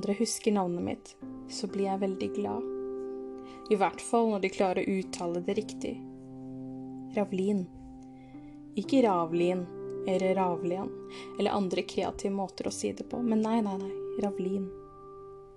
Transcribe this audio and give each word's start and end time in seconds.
andre 0.00 0.14
husker 0.16 0.52
navnet 0.52 0.82
mitt, 0.82 1.16
så 1.52 1.66
blir 1.68 1.84
jeg 1.84 2.00
veldig 2.00 2.28
glad. 2.32 2.68
I 3.70 3.76
hvert 3.76 4.00
fall 4.00 4.30
når 4.30 4.40
de 4.40 4.50
klarer 4.54 4.80
å 4.80 4.94
uttale 4.96 5.42
det 5.44 5.56
riktig. 5.58 5.90
Ravlin. 7.12 7.66
Ikke 8.80 9.02
Ravlin 9.04 9.66
eller 10.08 10.32
Ravlian 10.38 10.88
eller 11.36 11.52
andre 11.52 11.84
kreative 11.84 12.32
måter 12.32 12.70
å 12.70 12.72
si 12.72 12.94
det 12.96 13.04
på, 13.10 13.20
men 13.20 13.42
nei, 13.44 13.58
nei, 13.66 13.74
nei, 13.76 13.90
Ravlin. 14.24 14.70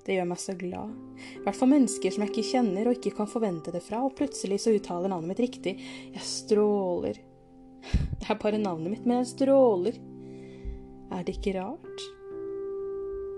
Det 0.04 0.18
gjør 0.18 0.28
meg 0.34 0.42
så 0.44 0.58
glad. 0.60 0.92
I 1.38 1.46
hvert 1.46 1.60
fall 1.62 1.72
mennesker 1.72 2.12
som 2.12 2.26
jeg 2.26 2.34
ikke 2.34 2.46
kjenner 2.50 2.90
og 2.90 2.98
ikke 2.98 3.14
kan 3.22 3.30
forvente 3.32 3.72
det 3.72 3.80
fra, 3.86 4.02
og 4.04 4.18
plutselig 4.18 4.60
så 4.66 4.74
uttaler 4.76 5.14
navnet 5.14 5.32
mitt 5.32 5.44
riktig. 5.46 5.78
Jeg 6.12 6.26
stråler. 6.28 7.22
Det 8.20 8.28
er 8.28 8.44
bare 8.44 8.60
navnet 8.60 8.98
mitt, 8.98 9.08
men 9.08 9.22
jeg 9.22 9.32
stråler. 9.38 10.04
Er 11.16 11.24
det 11.24 11.38
ikke 11.38 11.56
rart? 11.62 12.04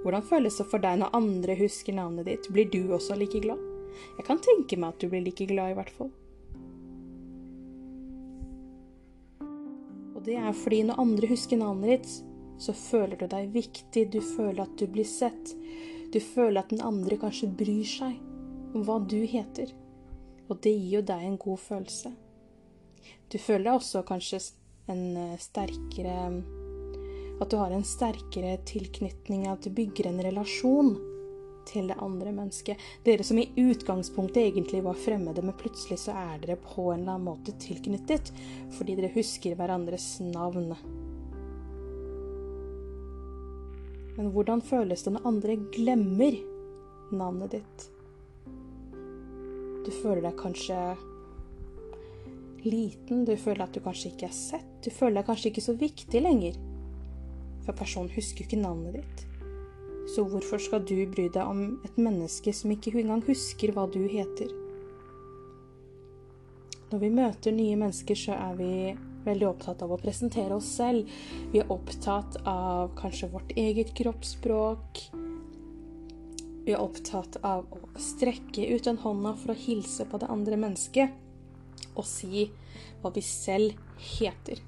Hvordan 0.06 0.22
føles 0.22 0.54
det 0.60 0.68
for 0.70 0.78
deg 0.84 1.00
når 1.02 1.16
andre 1.18 1.54
husker 1.58 1.96
navnet 1.98 2.28
ditt? 2.30 2.46
Blir 2.54 2.68
du 2.70 2.92
også 2.94 3.16
like 3.18 3.40
glad? 3.42 3.58
Jeg 4.20 4.26
kan 4.28 4.38
tenke 4.38 4.78
meg 4.78 4.92
at 4.94 5.02
du 5.02 5.10
blir 5.10 5.24
like 5.26 5.48
glad, 5.50 5.72
i 5.72 5.78
hvert 5.80 5.94
fall. 5.96 6.12
Og 10.14 10.20
det 10.28 10.36
er 10.38 10.52
fordi 10.54 10.84
når 10.86 11.02
andre 11.02 11.30
husker 11.32 11.58
navnet 11.58 11.90
ditt, 11.96 12.12
så 12.62 12.76
føler 12.78 13.18
du 13.18 13.26
deg 13.32 13.50
viktig, 13.56 14.04
du 14.14 14.20
føler 14.22 14.62
at 14.68 14.76
du 14.78 14.86
blir 14.94 15.08
sett. 15.10 15.56
Du 16.14 16.20
føler 16.22 16.62
at 16.62 16.70
den 16.70 16.86
andre 16.86 17.18
kanskje 17.18 17.50
bryr 17.58 17.90
seg 17.90 18.20
om 18.78 18.86
hva 18.86 19.00
du 19.02 19.24
heter. 19.26 19.74
Og 20.52 20.62
det 20.62 20.76
gir 20.76 21.00
jo 21.00 21.02
deg 21.10 21.26
en 21.26 21.40
god 21.42 21.64
følelse. 21.64 22.14
Du 23.34 23.40
føler 23.42 23.72
deg 23.72 23.80
også 23.80 24.06
kanskje 24.06 24.44
en 24.94 25.04
eh, 25.18 25.42
sterkere 25.42 26.30
At 27.42 27.52
du 27.52 27.58
har 27.60 27.74
en 27.76 27.84
sterkere 27.84 28.58
tilknytning, 28.68 29.48
at 29.48 29.66
du 29.66 29.74
bygger 29.76 30.08
en 30.08 30.24
relasjon 30.24 30.96
til 31.68 31.90
det 31.90 31.98
andre 32.02 32.32
mennesket. 32.32 32.82
Dere 33.04 33.26
som 33.26 33.40
i 33.42 33.50
utgangspunktet 33.60 34.44
egentlig 34.44 34.84
var 34.86 35.00
fremmede, 35.00 35.44
men 35.44 35.58
plutselig 35.60 36.00
så 36.06 36.16
er 36.16 36.44
dere 36.44 36.60
på 36.62 36.92
en 36.92 37.02
eller 37.02 37.18
annen 37.18 37.28
måte 37.28 37.56
tilknyttet 37.62 38.32
fordi 38.78 38.96
dere 38.98 39.14
husker 39.16 39.58
hverandres 39.58 40.20
navn. 40.24 40.76
Men 44.16 44.32
hvordan 44.32 44.64
føles 44.64 45.04
det 45.04 45.16
når 45.16 45.28
andre 45.28 45.58
glemmer 45.76 46.38
navnet 47.16 47.58
ditt? 47.58 47.90
Du 49.86 49.92
føler 49.92 50.24
deg 50.24 50.40
kanskje 50.40 50.80
liten, 52.66 53.26
du 53.28 53.36
føler 53.38 53.68
at 53.68 53.76
du 53.76 53.84
kanskje 53.84 54.14
ikke 54.14 54.30
er 54.30 54.34
sett, 54.34 54.72
du 54.82 54.90
føler 54.90 55.20
deg 55.20 55.28
kanskje 55.28 55.52
ikke 55.52 55.66
så 55.68 55.76
viktig 55.78 56.24
lenger. 56.24 56.58
For 57.66 57.78
personen 57.78 58.14
husker 58.14 58.44
jo 58.44 58.50
ikke 58.50 58.62
navnet 58.62 59.00
ditt. 59.00 59.26
Så 60.14 60.26
hvorfor 60.30 60.62
skal 60.62 60.84
du 60.86 61.00
bry 61.10 61.26
deg 61.34 61.42
om 61.42 61.80
et 61.86 61.98
menneske 61.98 62.54
som 62.54 62.72
ikke 62.74 62.94
engang 63.02 63.24
husker 63.26 63.74
hva 63.74 63.88
du 63.90 64.04
heter? 64.06 64.52
Når 66.92 67.02
vi 67.02 67.10
møter 67.10 67.56
nye 67.56 67.78
mennesker, 67.82 68.16
så 68.16 68.38
er 68.38 68.58
vi 68.60 68.72
veldig 69.26 69.48
opptatt 69.50 69.82
av 69.82 69.92
å 69.92 70.00
presentere 70.00 70.54
oss 70.56 70.70
selv. 70.78 71.10
Vi 71.52 71.64
er 71.64 71.72
opptatt 71.74 72.38
av 72.46 72.94
kanskje 73.00 73.32
vårt 73.34 73.56
eget 73.58 73.96
kroppsspråk. 73.98 75.02
Vi 76.66 76.74
er 76.74 76.82
opptatt 76.82 77.40
av 77.46 77.66
å 77.74 77.82
strekke 78.02 78.70
ut 78.70 78.86
den 78.86 79.02
hånda 79.02 79.34
for 79.42 79.54
å 79.54 79.60
hilse 79.66 80.06
på 80.10 80.22
det 80.22 80.30
andre 80.34 80.58
mennesket 80.62 81.22
og 81.96 82.06
si 82.08 82.48
hva 83.02 83.12
vi 83.14 83.22
selv 83.26 83.76
heter. 84.16 84.62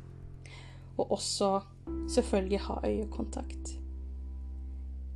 Og 0.97 1.17
også 1.17 1.51
selvfølgelig 2.11 2.63
ha 2.67 2.79
øyekontakt. 2.85 3.73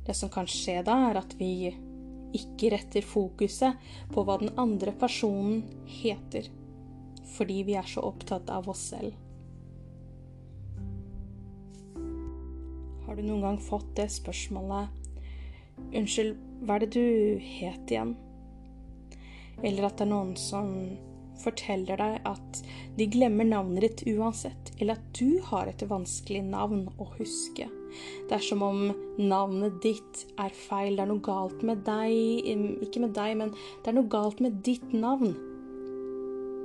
Det 0.06 0.16
som 0.18 0.30
kan 0.32 0.48
skje 0.50 0.80
da, 0.86 0.96
er 1.10 1.20
at 1.20 1.36
vi 1.38 1.72
ikke 2.32 2.72
retter 2.72 3.04
fokuset 3.06 3.78
på 4.12 4.24
hva 4.24 4.38
den 4.40 4.54
andre 4.60 4.94
personen 4.98 5.62
heter, 5.86 6.48
fordi 7.36 7.60
vi 7.68 7.76
er 7.78 7.88
så 7.88 8.04
opptatt 8.08 8.50
av 8.50 8.70
oss 8.72 8.88
selv. 8.92 9.14
Har 13.06 13.18
du 13.18 13.24
noen 13.26 13.44
gang 13.44 13.60
fått 13.60 13.94
det 13.98 14.08
spørsmålet 14.14 14.98
Unnskyld, 15.92 16.36
hva 16.62 16.76
er 16.76 16.84
det 16.84 16.94
du 16.94 17.40
het 17.42 17.90
igjen? 17.90 18.12
Eller 19.64 19.88
at 19.88 19.98
det 19.98 20.04
er 20.06 20.10
noen 20.12 20.34
som 20.38 20.68
forteller 21.42 22.00
deg 22.00 22.26
at 22.28 22.62
de 22.98 23.06
glemmer 23.10 23.48
navnet 23.48 23.84
ditt 23.86 24.16
uansett, 24.16 24.72
eller 24.78 24.98
at 24.98 25.18
du 25.18 25.40
har 25.50 25.70
et 25.70 25.84
vanskelig 25.88 26.42
navn 26.46 26.86
å 27.00 27.08
huske. 27.18 27.68
Det 28.28 28.36
er 28.38 28.44
som 28.44 28.62
om 28.64 28.84
navnet 29.20 29.80
ditt 29.84 30.24
er 30.40 30.54
feil, 30.56 30.96
det 30.96 31.04
er 31.04 31.10
noe 31.10 31.24
galt 31.24 31.60
med 31.66 31.82
deg 31.84 32.48
Ikke 32.86 33.02
med 33.04 33.12
deg, 33.16 33.36
men 33.36 33.52
det 33.52 33.92
er 33.92 33.98
noe 33.98 34.08
galt 34.12 34.40
med 34.40 34.62
ditt 34.64 34.94
navn. 34.96 35.34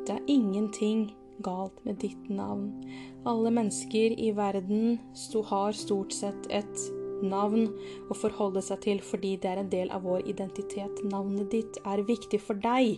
Det 0.07 0.15
er 0.15 0.29
ingenting 0.31 1.09
galt 1.43 1.83
med 1.85 1.99
ditt 2.01 2.29
navn. 2.31 2.71
Alle 3.27 3.51
mennesker 3.51 4.15
i 4.15 4.31
verden 4.31 4.99
har 5.51 5.75
stort 5.75 6.15
sett 6.15 6.47
et 6.49 6.87
navn 7.25 7.67
å 8.09 8.17
forholde 8.17 8.61
seg 8.63 8.81
til 8.85 9.01
fordi 9.03 9.35
det 9.41 9.51
er 9.51 9.61
en 9.61 9.71
del 9.71 9.91
av 9.93 10.05
vår 10.07 10.27
identitet. 10.29 11.03
Navnet 11.05 11.51
ditt 11.53 11.79
er 11.85 12.05
viktig 12.07 12.39
for 12.43 12.59
deg. 12.61 12.97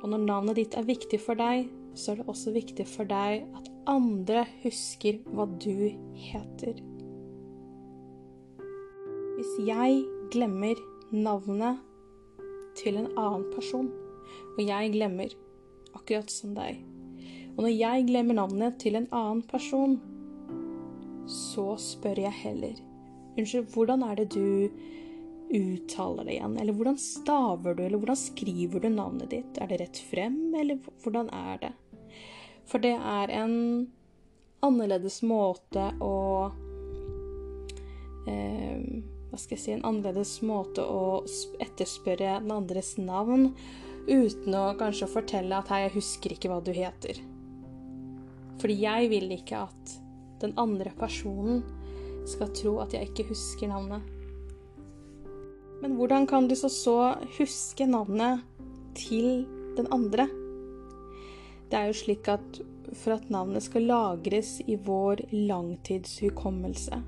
Og 0.00 0.08
når 0.08 0.24
navnet 0.24 0.56
ditt 0.56 0.76
er 0.78 0.88
viktig 0.88 1.20
for 1.20 1.38
deg, 1.38 1.68
så 1.94 2.12
er 2.12 2.20
det 2.20 2.28
også 2.30 2.54
viktig 2.54 2.86
for 2.88 3.08
deg 3.08 3.44
at 3.58 3.68
andre 3.90 4.44
husker 4.62 5.18
hva 5.34 5.46
du 5.60 5.90
heter. 6.16 6.78
Hvis 9.36 9.52
jeg 9.66 10.02
glemmer 10.32 10.78
navnet 11.10 11.80
til 12.78 13.00
en 13.00 13.10
annen 13.18 13.46
person, 13.54 13.90
og 14.56 14.62
jeg 14.62 14.92
glemmer 14.94 15.34
akkurat 15.96 16.30
som 16.32 16.54
deg. 16.56 16.80
Og 17.56 17.64
når 17.66 17.74
jeg 17.74 18.06
glemmer 18.08 18.38
navnet 18.38 18.78
til 18.80 18.96
en 18.96 19.08
annen 19.10 19.42
person, 19.50 19.98
så 21.30 21.74
spør 21.78 22.24
jeg 22.24 22.40
heller 22.42 22.78
Unnskyld, 23.38 23.68
hvordan 23.72 24.02
er 24.02 24.16
det 24.18 24.32
du 24.34 24.70
uttaler 25.50 26.24
det 26.24 26.36
igjen? 26.36 26.56
Eller 26.60 26.76
hvordan 26.76 26.98
staver 26.98 27.74
du, 27.74 27.84
eller 27.84 27.98
hvordan 27.98 28.18
skriver 28.18 28.80
du 28.80 28.88
navnet 28.88 29.30
ditt? 29.34 29.58
Er 29.60 29.70
det 29.70 29.80
rett 29.82 30.02
frem, 30.10 30.38
eller 30.54 30.80
hvordan 31.02 31.30
er 31.34 31.62
det? 31.64 31.72
For 32.70 32.82
det 32.82 32.94
er 32.94 33.32
en 33.34 33.56
annerledes 34.62 35.20
måte 35.26 35.90
å 36.04 36.16
eh, 38.28 38.82
Hva 39.30 39.38
skal 39.38 39.56
jeg 39.56 39.62
si 39.62 39.72
En 39.74 39.86
annerledes 39.88 40.36
måte 40.46 40.84
å 40.84 41.22
etterspørre 41.62 42.38
den 42.42 42.54
andres 42.54 42.96
navn 43.00 43.50
uten 44.10 44.54
å 44.56 44.72
kanskje 44.80 45.06
fortelle 45.10 45.54
at 45.54 45.68
'hei, 45.70 45.82
jeg 45.84 45.94
husker 45.98 46.32
ikke 46.34 46.48
hva 46.50 46.58
du 46.64 46.72
heter'. 46.74 47.20
Fordi 48.58 48.76
jeg 48.80 49.10
vil 49.12 49.28
ikke 49.36 49.60
at 49.68 49.92
den 50.40 50.54
andre 50.58 50.90
personen 50.98 51.60
skal 52.26 52.50
tro 52.56 52.78
at 52.82 52.96
jeg 52.96 53.10
ikke 53.10 53.28
husker 53.30 53.70
navnet. 53.70 54.19
Men 55.80 55.96
hvordan 55.96 56.26
kan 56.28 56.48
du 56.48 56.56
så 56.56 56.68
så 56.68 56.98
huske 57.38 57.86
navnet 57.88 58.44
til 58.98 59.46
den 59.78 59.88
andre? 59.92 60.28
Det 61.70 61.78
er 61.78 61.88
jo 61.88 61.96
slik 62.00 62.28
at 62.28 62.60
for 62.98 63.14
at 63.14 63.30
navnet 63.30 63.62
skal 63.62 63.86
lagres 63.86 64.58
i 64.66 64.76
vår 64.76 65.22
langtidshukommelse, 65.32 66.98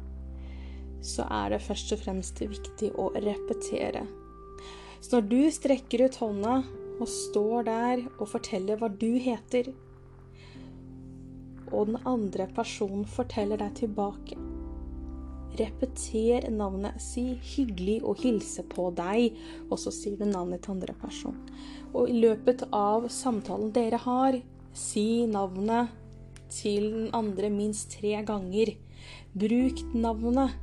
så 1.02 1.26
er 1.26 1.50
det 1.50 1.64
først 1.64 1.94
og 1.96 2.02
fremst 2.04 2.42
viktig 2.42 2.92
å 2.94 3.08
repetere. 3.16 4.04
Så 5.02 5.16
når 5.18 5.28
du 5.32 5.40
strekker 5.50 6.06
ut 6.06 6.20
hånda 6.22 6.60
og 7.00 7.08
står 7.10 7.66
der 7.66 8.04
og 8.20 8.28
forteller 8.30 8.78
hva 8.78 8.92
du 8.94 9.10
heter, 9.18 9.72
og 11.72 11.88
den 11.88 11.98
andre 12.06 12.46
personen 12.54 13.06
forteller 13.08 13.58
deg 13.58 13.74
tilbake. 13.82 14.51
Repeter 15.58 16.48
navnet. 16.50 17.00
Si 17.00 17.34
'hyggelig 17.36 18.00
å 18.02 18.14
hilse 18.16 18.62
på 18.62 18.90
deg', 18.96 19.36
og 19.70 19.78
så 19.78 19.92
sier 19.92 20.16
du 20.16 20.24
navnet 20.24 20.62
til 20.62 20.76
andre 20.76 20.94
person. 20.94 21.36
Og 21.92 22.08
i 22.08 22.20
løpet 22.22 22.64
av 22.72 23.08
samtalen 23.12 23.72
dere 23.72 24.00
har, 24.00 24.40
si 24.72 25.26
navnet 25.26 25.92
til 26.52 26.90
den 26.92 27.10
andre 27.12 27.50
minst 27.50 27.98
tre 27.98 28.22
ganger. 28.24 28.76
Bruk 29.34 29.82
navnet 29.94 30.56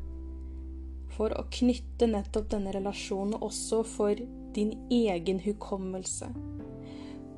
for 1.18 1.34
å 1.36 1.46
knytte 1.52 2.08
nettopp 2.08 2.50
denne 2.54 2.74
relasjonen 2.74 3.42
også 3.44 3.84
for 3.84 4.16
din 4.56 4.74
egen 4.94 5.42
hukommelse. 5.44 6.30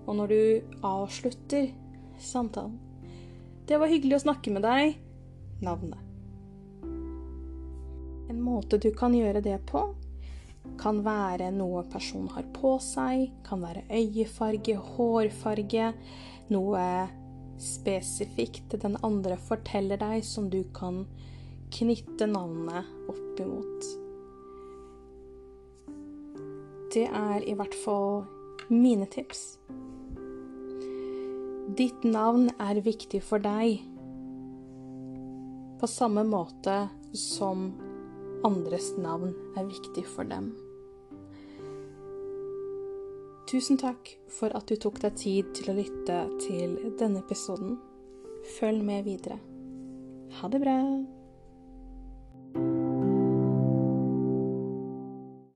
Og 0.06 0.16
når 0.20 0.28
du 0.32 0.78
avslutter 0.84 1.72
samtalen 2.20 2.80
Det 3.68 3.78
var 3.80 3.88
hyggelig 3.88 4.18
å 4.18 4.24
snakke 4.26 4.52
med 4.52 4.66
deg. 4.66 4.98
Navnet. 5.62 6.11
En 8.32 8.40
måte 8.40 8.78
du 8.80 8.94
kan 8.96 9.12
gjøre 9.12 9.42
det 9.44 9.58
på, 9.68 9.82
kan 10.80 11.02
være 11.04 11.50
noe 11.52 11.82
personen 11.92 12.30
har 12.32 12.46
på 12.56 12.78
seg, 12.80 13.26
kan 13.44 13.60
være 13.60 13.84
øyefarge, 13.92 14.78
hårfarge, 14.94 15.90
noe 16.54 16.86
spesifikt 17.60 18.78
den 18.80 18.96
andre 19.04 19.36
forteller 19.50 20.00
deg 20.00 20.24
som 20.24 20.48
du 20.54 20.62
kan 20.72 21.04
knytte 21.76 22.30
navnet 22.32 22.88
opp 23.12 23.44
imot. 23.44 23.92
Det 26.96 27.08
er 27.08 27.44
i 27.44 27.60
hvert 27.60 27.76
fall 27.84 28.24
mine 28.72 29.12
tips. 29.12 29.44
Ditt 31.76 32.08
navn 32.08 32.48
er 32.64 32.80
viktig 32.84 33.22
for 33.28 33.44
deg 33.44 33.84
på 35.84 35.88
samme 35.90 36.24
måte 36.28 36.84
som 37.18 37.72
andres 38.48 38.92
navn 38.98 39.34
er 39.58 39.70
viktig 39.70 40.06
for 40.10 40.28
dem. 40.28 40.52
Tusen 43.52 43.80
takk 43.82 44.14
for 44.32 44.54
at 44.56 44.70
du 44.70 44.78
tok 44.80 45.02
deg 45.04 45.18
tid 45.20 45.50
til 45.58 45.72
å 45.72 45.78
lytte 45.78 46.20
til 46.44 46.78
denne 47.00 47.20
episoden. 47.20 47.76
Følg 48.58 48.86
med 48.86 49.04
videre. 49.10 49.42
Ha 50.40 50.48
det 50.50 50.62
bra! 50.64 50.78